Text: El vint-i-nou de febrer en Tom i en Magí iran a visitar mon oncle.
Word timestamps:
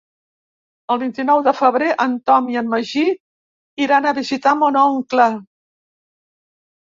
El 0.93 0.99
vint-i-nou 1.01 1.43
de 1.47 1.51
febrer 1.59 1.89
en 2.05 2.15
Tom 2.29 2.47
i 2.53 2.57
en 2.61 2.71
Magí 2.71 3.03
iran 3.87 4.09
a 4.09 4.15
visitar 4.21 4.55
mon 4.63 4.81
oncle. 4.87 5.29